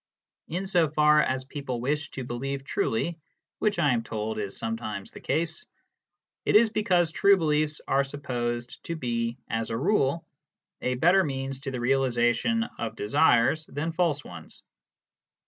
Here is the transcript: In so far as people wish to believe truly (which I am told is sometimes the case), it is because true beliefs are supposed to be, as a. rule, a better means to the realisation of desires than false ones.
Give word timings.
In 0.47 0.65
so 0.65 0.89
far 0.89 1.21
as 1.21 1.45
people 1.45 1.79
wish 1.79 2.09
to 2.09 2.23
believe 2.23 2.63
truly 2.63 3.19
(which 3.59 3.77
I 3.77 3.93
am 3.93 4.01
told 4.01 4.39
is 4.39 4.57
sometimes 4.57 5.11
the 5.11 5.19
case), 5.19 5.67
it 6.43 6.55
is 6.55 6.71
because 6.71 7.11
true 7.11 7.37
beliefs 7.37 7.81
are 7.87 8.03
supposed 8.03 8.83
to 8.85 8.95
be, 8.95 9.37
as 9.47 9.69
a. 9.69 9.77
rule, 9.77 10.25
a 10.81 10.95
better 10.95 11.23
means 11.23 11.59
to 11.59 11.69
the 11.69 11.79
realisation 11.79 12.63
of 12.79 12.95
desires 12.95 13.67
than 13.67 13.91
false 13.91 14.25
ones. 14.25 14.63